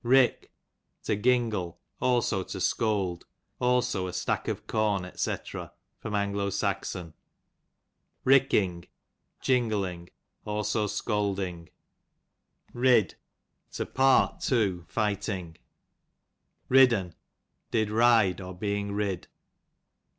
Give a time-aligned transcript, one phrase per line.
[0.03, 0.49] Kick,
[1.03, 3.27] to jingle; also to scold;
[3.59, 7.13] also a stack oj corn, 6(c.
[8.23, 8.87] Ricking,
[9.41, 10.09] jingling;
[10.43, 11.69] also scold ing.
[12.73, 13.13] Rid,
[13.73, 15.57] to part two fighting,
[16.67, 17.13] Ridd'n,
[17.69, 19.27] did ride, *>r being rid.